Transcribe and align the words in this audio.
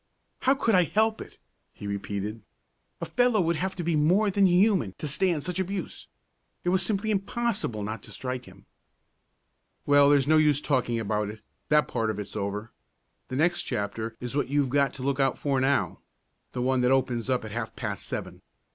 "How 0.39 0.55
could 0.55 0.73
I 0.73 0.85
help 0.85 1.21
it?" 1.21 1.37
he 1.73 1.85
repeated. 1.85 2.41
"A 3.01 3.05
fellow 3.05 3.39
would 3.39 3.57
have 3.57 3.75
to 3.75 3.83
be 3.83 3.95
more 3.95 4.31
than 4.31 4.47
human 4.47 4.95
to 4.97 5.07
stand 5.07 5.43
such 5.43 5.59
abuse. 5.59 6.07
It 6.63 6.69
was 6.69 6.81
simply 6.81 7.11
impossible 7.11 7.83
not 7.83 8.01
to 8.01 8.11
strike 8.11 8.45
him." 8.45 8.65
"Well, 9.85 10.09
there's 10.09 10.27
no 10.27 10.37
use 10.37 10.59
talking 10.59 10.99
about 10.99 11.29
it; 11.29 11.41
that 11.69 11.87
part 11.87 12.09
of 12.09 12.17
it's 12.17 12.35
over. 12.35 12.71
The 13.27 13.35
next 13.35 13.61
chapter 13.61 14.15
is 14.19 14.35
what 14.35 14.47
you've 14.49 14.71
got 14.71 14.91
to 14.95 15.03
look 15.03 15.19
out 15.19 15.37
for 15.37 15.61
now, 15.61 15.99
the 16.53 16.63
one 16.63 16.81
that 16.81 16.89
opens 16.89 17.29
up 17.29 17.45
at 17.45 17.51
half 17.51 17.75
past 17.75 18.07
seven. 18.07 18.41